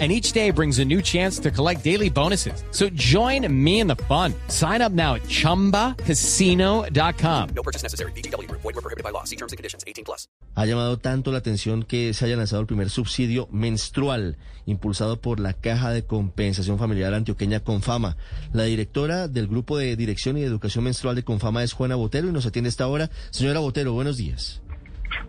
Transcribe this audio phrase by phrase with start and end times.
[0.00, 2.64] and each day brings a new chance to collect daily bonuses.
[2.72, 4.34] So join me in the fun.
[4.48, 7.48] Sign up now at ChumbaCasino.com.
[7.54, 8.10] No purchase necessary.
[8.16, 8.50] BGW.
[8.50, 9.22] Void were prohibited by law.
[9.22, 9.84] See terms and conditions.
[9.86, 10.26] 18 plus.
[10.56, 14.36] Ha llamado tanto la atención que se haya lanzado el primer subsidio menstrual
[14.66, 18.16] impulsado por la Caja de Compensación Familiar Antioqueña Confama.
[18.52, 22.32] La directora del Grupo de Dirección y Educación Menstrual de Confama es Juana Botero y
[22.32, 23.10] nos atiende esta hora.
[23.30, 24.60] Señora Botero, buenos días.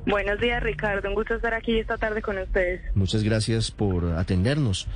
[0.05, 1.09] Buenos días, Ricardo.
[1.09, 2.81] Un gusto estar aquí esta tarde con ustedes.
[2.95, 4.87] Muchas gracias por atendernos.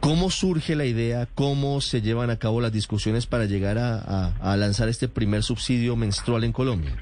[0.00, 1.26] ¿Cómo surge la idea?
[1.34, 5.42] ¿Cómo se llevan a cabo las discusiones para llegar a, a, a lanzar este primer
[5.42, 6.92] subsidio menstrual en Colombia?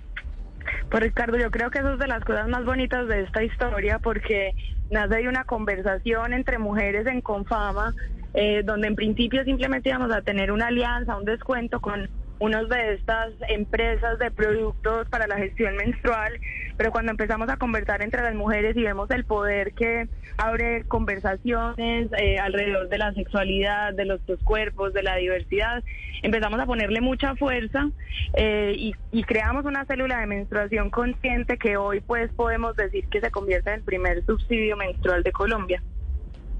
[0.90, 3.98] Pues Ricardo, yo creo que eso es de las cosas más bonitas de esta historia
[3.98, 4.52] porque
[4.90, 7.94] nace de una conversación entre mujeres en Confama,
[8.32, 12.94] eh, donde en principio simplemente íbamos a tener una alianza, un descuento con unos de
[12.94, 16.32] estas empresas de productos para la gestión menstrual,
[16.76, 22.10] pero cuando empezamos a conversar entre las mujeres y vemos el poder que abre conversaciones
[22.18, 25.82] eh, alrededor de la sexualidad, de los dos cuerpos, de la diversidad,
[26.22, 27.90] empezamos a ponerle mucha fuerza
[28.34, 33.20] eh, y, y creamos una célula de menstruación consciente que hoy pues podemos decir que
[33.20, 35.82] se convierte en el primer subsidio menstrual de Colombia.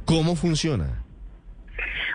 [0.05, 1.04] ¿Cómo funciona?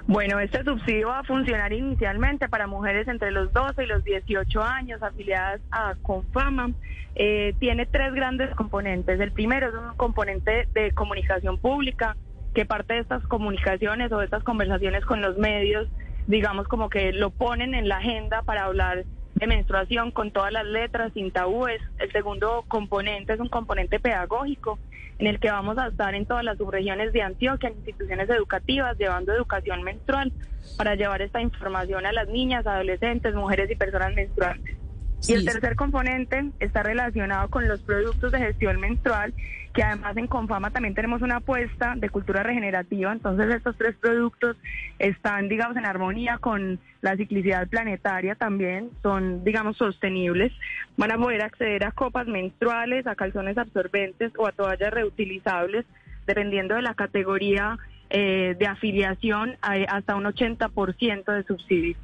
[0.08, 4.64] Bueno, este subsidio va a funcionar inicialmente para mujeres entre los 12 y los 18
[4.64, 6.72] años afiliadas a Confama.
[7.16, 9.20] Eh, tiene tres grandes componentes.
[9.20, 12.16] El primero es un componente de comunicación pública,
[12.54, 15.88] que parte de estas comunicaciones o de estas conversaciones con los medios,
[16.28, 19.06] digamos como que lo ponen en la agenda para hablar
[19.40, 21.82] de menstruación con todas las letras, sin tabúes.
[21.98, 24.78] El segundo componente es un componente pedagógico
[25.18, 28.98] en el que vamos a estar en todas las subregiones de Antioquia, en instituciones educativas,
[28.98, 30.32] llevando educación menstrual
[30.78, 34.79] para llevar esta información a las niñas, adolescentes, mujeres y personas menstruantes.
[35.28, 39.34] Y el tercer componente está relacionado con los productos de gestión menstrual,
[39.74, 44.58] que además en Confama también tenemos una apuesta de cultura regenerativa, entonces estos tres productos
[44.98, 50.52] están, digamos, en armonía con la ciclicidad planetaria también, son, digamos, sostenibles,
[50.98, 55.86] van a poder acceder a copas menstruales, a calzones absorbentes o a toallas reutilizables,
[56.26, 57.78] dependiendo de la categoría
[58.10, 61.96] eh, de afiliación, hasta un 80% de subsidio.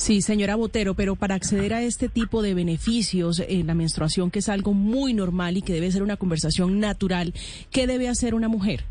[0.00, 4.38] Sí, señora Botero, pero para acceder a este tipo de beneficios en la menstruación, que
[4.38, 7.34] es algo muy normal y que debe ser una conversación natural,
[7.70, 8.84] ¿qué debe hacer una mujer?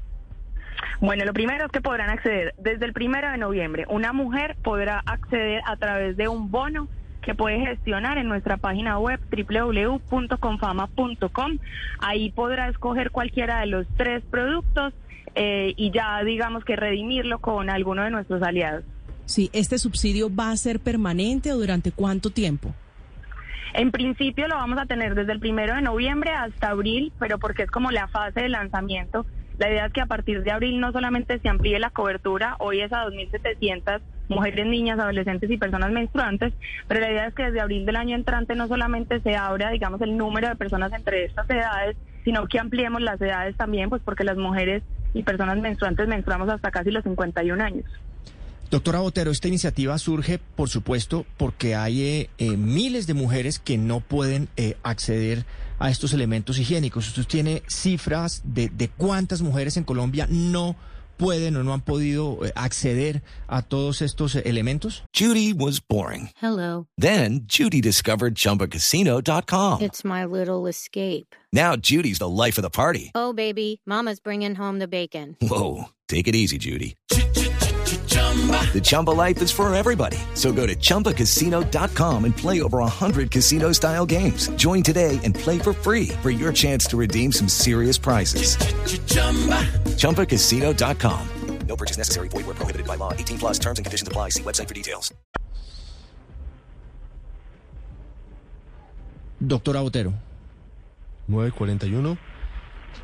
[1.02, 3.88] Bueno, lo primero es que podrán acceder desde el primero de noviembre.
[3.90, 6.88] Una mujer podrá acceder a través de un bono
[7.24, 11.58] que puede gestionar en nuestra página web www.confama.com.
[12.02, 14.94] Ahí podrá escoger cualquiera de los tres productos
[15.34, 18.84] eh, y ya digamos que redimirlo con alguno de nuestros aliados.
[19.30, 22.74] Sí, ¿este subsidio va a ser permanente o durante cuánto tiempo?
[23.76, 27.62] En principio lo vamos a tener desde el primero de noviembre hasta abril, pero porque
[27.62, 29.28] es como la fase de lanzamiento.
[29.60, 32.82] La idea es que a partir de abril no solamente se amplíe la cobertura, hoy
[32.82, 36.52] es a 2.700 mujeres, niñas, adolescentes y personas menstruantes,
[36.88, 40.02] pero la idea es que desde abril del año entrante no solamente se abra, digamos,
[40.02, 44.24] el número de personas entre estas edades, sino que ampliemos las edades también, pues porque
[44.24, 44.82] las mujeres
[45.14, 47.86] y personas menstruantes menstruamos hasta casi los 51 años.
[48.70, 53.78] Doctora Botero, esta iniciativa surge, por supuesto, porque hay eh, eh, miles de mujeres que
[53.80, 55.46] no pueden eh, acceder
[55.80, 57.08] a estos elementos higiénicos.
[57.08, 60.76] ¿Usted tiene cifras de, de cuántas mujeres en Colombia no
[61.18, 65.04] pueden o no han podido eh, acceder a todos estos eh, elementos?
[65.18, 66.30] Judy was boring.
[66.40, 66.86] Hello.
[66.96, 69.82] Then Judy discovered ChumbaCasino.com.
[69.82, 71.36] It's my little escape.
[71.52, 73.12] Now Judy's the life of the party.
[73.16, 75.36] Oh, baby, Mama's bringing home the bacon.
[75.42, 76.96] Whoa, take it easy, Judy.
[78.74, 80.18] The Chumba life is for everybody.
[80.36, 84.48] So go to ChumbaCasino.com and play over 100 casino style games.
[84.50, 88.56] Join today and play for free for your chance to redeem some serious prizes.
[89.98, 91.28] ChumbaCasino.com.
[91.68, 92.30] No purchase necessary.
[92.30, 93.14] Void were prohibited by law.
[93.14, 94.30] 18 plus terms and conditions apply.
[94.30, 95.14] See website for details.
[99.40, 100.14] Doctora Botero.
[101.28, 102.18] 941.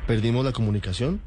[0.06, 1.20] Perdimos la comunicación.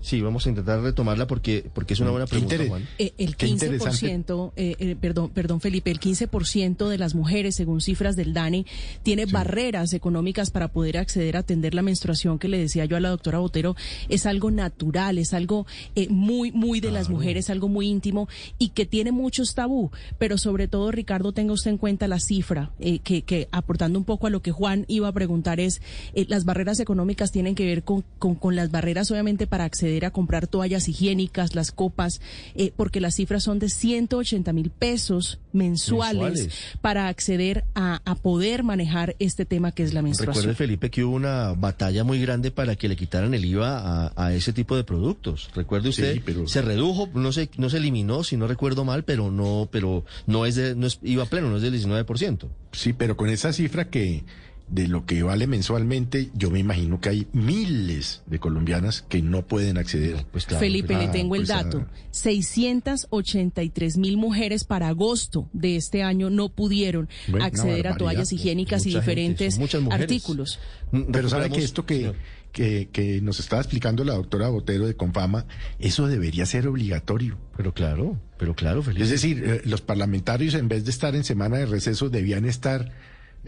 [0.00, 2.88] Sí, vamos a intentar retomarla porque, porque es una buena Qué pregunta, Juan.
[2.98, 4.06] Eh, el Qué interesante.
[4.06, 8.64] 15%, eh, eh, perdón, perdón Felipe, el 15% de las mujeres, según cifras del DANE,
[9.02, 13.00] tiene barreras económicas para poder acceder a atender la menstruación que le decía yo a
[13.00, 13.76] la doctora Botero.
[14.08, 18.70] Es algo natural, es algo eh, muy, muy de las mujeres, algo muy íntimo y
[18.70, 19.90] que tiene muchos tabú.
[20.18, 24.04] Pero sobre todo, Ricardo, tenga usted en cuenta la cifra, eh, que, que aportando un
[24.04, 25.82] poco a lo que Juan iba a preguntar es,
[26.14, 29.89] eh, las barreras económicas tienen que ver con, con, con las barreras, obviamente, para acceder
[30.06, 32.20] a comprar toallas higiénicas, las copas,
[32.54, 36.54] eh, porque las cifras son de 180 mil pesos mensuales, Mensuales.
[36.80, 40.44] para acceder a, a poder manejar este tema que es la menstruación.
[40.44, 44.12] Recuerde, Felipe, que hubo una batalla muy grande para que le quitaran el IVA a,
[44.26, 45.50] a ese tipo de productos.
[45.54, 49.04] Recuerde usted, Sí, pero- se redujo, no se, no se eliminó, si no recuerdo mal,
[49.04, 52.46] pero no, pero no es de, no es IVA pleno, no es del 19%.
[52.72, 54.24] Sí, pero con esa cifra que
[54.70, 59.46] de lo que vale mensualmente, yo me imagino que hay miles de colombianas que no
[59.46, 60.24] pueden acceder.
[60.30, 61.64] Pues claro, Felipe, pues, le tengo el pues, ah.
[61.64, 61.86] dato.
[62.12, 68.86] 683 mil mujeres para agosto de este año no pudieron Bueno, acceder a toallas higiénicas
[68.86, 69.58] y gente, diferentes
[69.90, 70.60] artículos.
[70.92, 72.12] Mm, Pero sabe que esto que,
[72.52, 75.46] que, que nos estaba explicando la doctora Botero de Confama,
[75.80, 77.38] eso debería ser obligatorio.
[77.56, 79.02] Pero claro, pero claro, Felipe.
[79.02, 82.92] Es decir, eh, los parlamentarios en vez de estar en semana de receso debían estar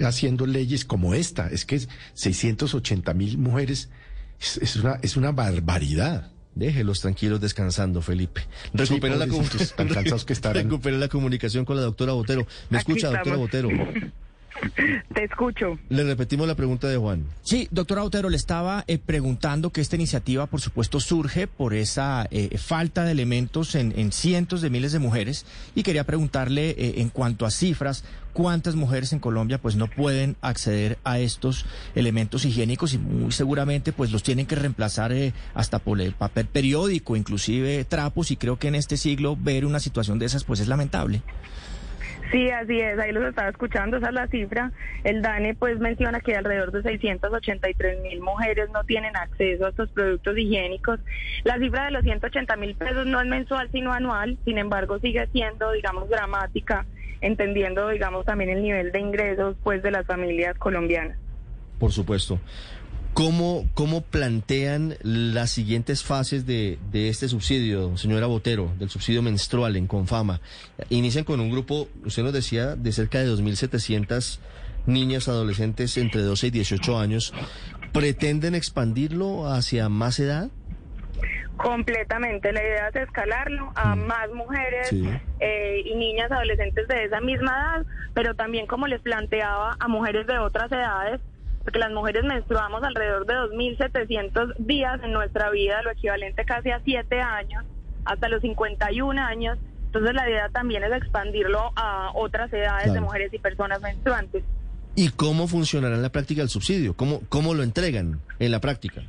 [0.01, 1.49] haciendo leyes como esta.
[1.49, 1.81] Es que
[2.15, 3.91] 680 mil mujeres
[4.41, 6.31] es, es una, es una barbaridad.
[6.55, 8.43] Déjelos tranquilos descansando, Felipe.
[8.75, 9.27] Recupera, la,
[9.75, 10.65] tan cansados que estarán.
[10.71, 12.47] recupera la comunicación con la doctora Botero.
[12.69, 13.37] ¿Me Aquí escucha, doctora.
[13.37, 13.71] Botero?
[15.15, 15.79] Te escucho.
[15.89, 17.25] Le repetimos la pregunta de Juan.
[17.43, 22.27] Sí, doctora Otero, le estaba eh, preguntando que esta iniciativa, por supuesto, surge por esa
[22.31, 26.95] eh, falta de elementos en, en cientos de miles de mujeres y quería preguntarle eh,
[26.99, 32.45] en cuanto a cifras, cuántas mujeres en Colombia pues no pueden acceder a estos elementos
[32.45, 37.17] higiénicos y muy seguramente pues los tienen que reemplazar eh, hasta por el papel periódico,
[37.17, 40.69] inclusive trapos y creo que en este siglo ver una situación de esas pues es
[40.69, 41.23] lamentable.
[42.33, 44.73] Sí, así es, ahí los estaba escuchando, esa es la cifra.
[45.05, 49.91] El DANE pues menciona que alrededor de 683 mil mujeres no tienen acceso a estos
[49.91, 50.99] productos higiénicos.
[51.45, 55.27] La cifra de los 180 mil pesos no es mensual sino anual, sin embargo sigue
[55.27, 56.87] siendo, digamos, dramática,
[57.21, 61.19] entendiendo, digamos, también el nivel de ingresos pues de las familias colombianas.
[61.79, 62.41] Por supuesto.
[63.15, 69.77] ¿Cómo, cómo plantean las siguientes fases de, de este subsidio, señora Botero, del subsidio menstrual
[69.77, 70.41] en Confama?
[70.89, 74.39] Inician con un grupo, usted nos decía, de cerca de 2.700
[74.87, 77.35] niñas, adolescentes entre 12 y 18 años.
[77.93, 80.49] ¿Pretenden expandirlo hacia más edad?
[81.59, 85.07] Completamente, la idea es escalarlo a más mujeres Sí.
[85.39, 90.27] eh, y niñas adolescentes de esa misma edad, pero también como les planteaba a mujeres
[90.27, 91.21] de otras edades,
[91.65, 96.81] porque las mujeres menstruamos alrededor de 2.700 días en nuestra vida, lo equivalente casi a
[96.85, 97.65] 7 años,
[98.05, 99.59] hasta los 51 años.
[99.87, 104.43] Entonces la idea también es expandirlo a otras edades de mujeres y personas menstruantes.
[104.95, 106.95] ¿Y cómo funcionará en la práctica el subsidio?
[106.95, 109.03] ¿Cómo, cómo lo entregan en la práctica?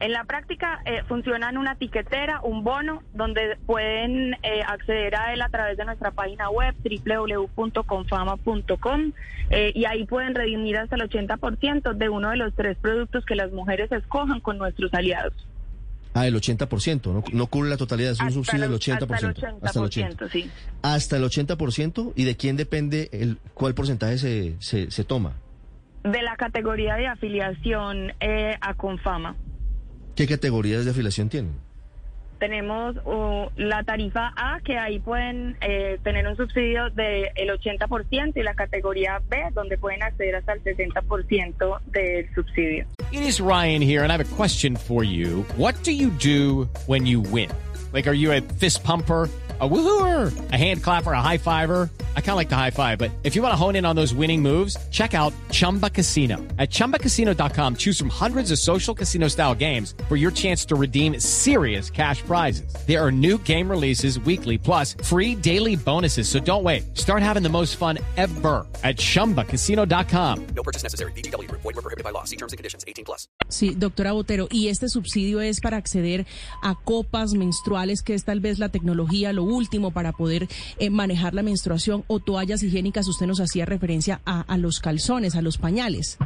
[0.00, 5.32] En la práctica eh, funciona en una tiquetera, un bono, donde pueden eh, acceder a
[5.34, 9.12] él a través de nuestra página web www.confama.com
[9.50, 13.34] eh, y ahí pueden redimir hasta el 80% de uno de los tres productos que
[13.34, 15.32] las mujeres escojan con nuestros aliados.
[16.14, 19.58] Ah, el 80%, no, no cubre la totalidad, es un Hasta subsidio el- del 80%.
[19.62, 20.50] Hasta el 80%, sí.
[20.82, 25.34] Hasta el 80%, ¿y de quién depende el cuál porcentaje se, se, se toma?
[26.04, 29.36] De la categoría de afiliación eh, a Confama.
[30.18, 31.52] ¿Qué categorías de afiliación tienen?
[32.40, 38.42] Tenemos uh, la tarifa A, que ahí pueden eh, tener un subsidio del 80%, y
[38.42, 42.84] la categoría B, donde pueden acceder hasta el 60% del subsidio.
[43.12, 45.46] It is Ryan here, and I have a question for you.
[45.56, 47.50] What do you do when you win?
[47.92, 49.30] Like, are you a fist pumper?
[49.60, 51.90] A woohooer, a hand clapper, a high fiver.
[52.18, 53.94] I kind of like the high five, but if you want to hone in on
[53.94, 56.36] those winning moves, check out Chumba Casino.
[56.58, 61.18] At chumbacasino.com, choose from hundreds of social casino style games for your chance to redeem
[61.18, 62.74] serious cash prizes.
[62.86, 66.28] There are new game releases weekly, plus free daily bonuses.
[66.28, 66.96] So don't wait.
[66.96, 70.46] Start having the most fun ever at chumbacasino.com.
[70.54, 71.12] No purchase necessary.
[71.12, 71.62] VGW Group.
[71.62, 72.24] Void were prohibited by law.
[72.24, 72.84] See terms and conditions.
[72.86, 73.28] 18 plus.
[73.48, 76.26] Sí, doctora Botero, y este subsidio es para acceder
[76.62, 80.48] a copas menstruales, que es tal vez la tecnología, lo último para poder
[80.78, 85.36] eh, manejar la menstruación, o toallas higiénicas, usted nos hacía referencia a, a los calzones,
[85.36, 86.18] a los pañales.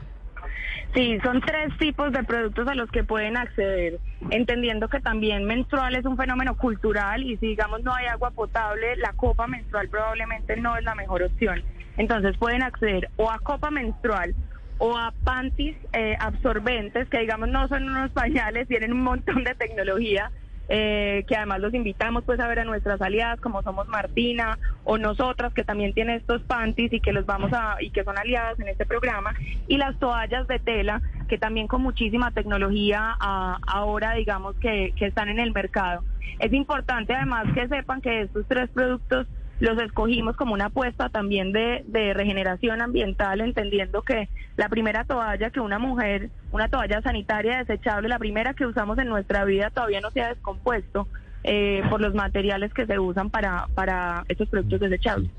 [0.94, 3.98] Sí, son tres tipos de productos a los que pueden acceder,
[4.28, 8.96] entendiendo que también menstrual es un fenómeno cultural y si digamos no hay agua potable,
[8.96, 11.62] la copa menstrual probablemente no es la mejor opción.
[11.96, 14.34] Entonces pueden acceder o a copa menstrual
[14.76, 19.54] o a panties eh, absorbentes, que digamos no son unos pañales, tienen un montón de
[19.54, 20.30] tecnología,
[20.68, 24.98] eh, que además los invitamos pues a ver a nuestras aliadas como somos Martina o
[24.98, 28.58] nosotras que también tienen estos panties y que los vamos a y que son aliadas
[28.60, 29.34] en este programa
[29.66, 35.28] y las toallas de tela que también con muchísima tecnología ahora digamos que, que están
[35.28, 36.04] en el mercado.
[36.38, 39.26] Es importante además que sepan que estos tres productos
[39.60, 45.50] los escogimos como una apuesta también de, de, regeneración ambiental, entendiendo que la primera toalla
[45.50, 50.00] que una mujer, una toalla sanitaria desechable, la primera que usamos en nuestra vida todavía
[50.00, 51.06] no se ha descompuesto
[51.44, 55.30] eh, por los materiales que se usan para, para estos productos desechables.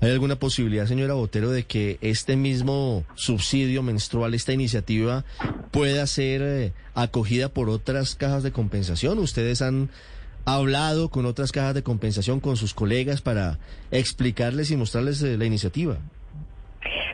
[0.00, 5.24] ¿Hay alguna posibilidad, señora Botero, de que este mismo subsidio menstrual, esta iniciativa,
[5.72, 9.18] pueda ser eh, acogida por otras cajas de compensación?
[9.18, 10.17] ¿Ustedes han ha
[10.54, 13.58] hablado con otras cajas de compensación, con sus colegas, para
[13.90, 15.98] explicarles y mostrarles eh, la iniciativa?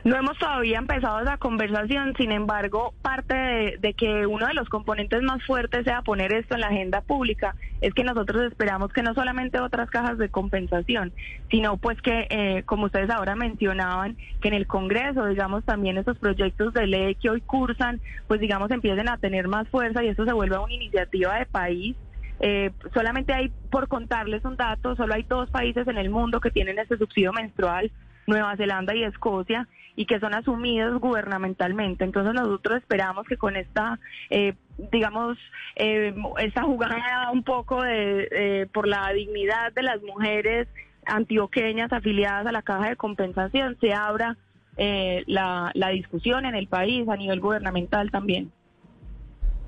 [0.05, 5.23] No hemos todavía empezado esa conversación, sin embargo, parte de, que uno de los componentes
[5.23, 9.15] más fuertes sea poner esto en la agenda pública es que nosotros esperamos que no
[9.15, 11.11] solamente otras cajas de compensación,
[11.51, 16.19] sino pues que, eh, como ustedes ahora mencionaban, que en el Congreso, digamos, también esos
[16.19, 20.27] proyectos de ley que hoy cursan, pues digamos, empiecen a tener más fuerza y esto
[20.27, 21.97] se vuelva una iniciativa de país
[22.41, 26.51] eh, solamente hay, por contarles un dato, solo hay dos países en el mundo que
[26.51, 27.91] tienen este subsidio menstrual,
[28.27, 32.05] Nueva Zelanda y Escocia, y que son asumidos gubernamentalmente.
[32.05, 33.99] Entonces nosotros esperamos que con esta,
[34.31, 34.55] eh,
[34.91, 35.39] digamos,
[35.77, 40.69] eh, esta jugada un poco de, eh, por la dignidad de las mujeres
[41.07, 44.37] antioqueñas afiliadas a la caja de compensación, se abra
[44.77, 48.51] la, la discusión en el país a nivel gubernamental también.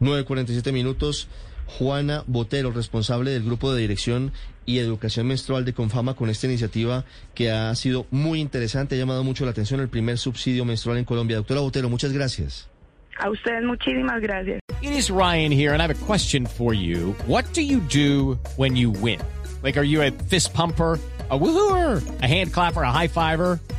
[0.00, 1.28] 9.47 minutos.
[1.66, 4.32] Juana Botero, responsable del grupo de dirección
[4.66, 9.24] y educación menstrual de Confama con esta iniciativa que ha sido muy interesante, ha llamado
[9.24, 11.36] mucho la atención el primer subsidio menstrual en Colombia.
[11.36, 12.68] Doctora Botero, muchas gracias.
[13.18, 14.60] A ustedes muchísimas gracias.
[14.82, 17.14] It is Ryan here and I have a question for you.
[17.26, 19.20] What do you do when you win?
[19.62, 21.00] Like, are you a fist pumper?
[21.30, 23.58] a woohooer, a hand clapper, a high fiver.